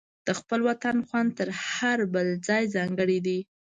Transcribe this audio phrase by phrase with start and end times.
[0.27, 3.39] د خپل وطن خوند تر هر بل ځای ځانګړی دی.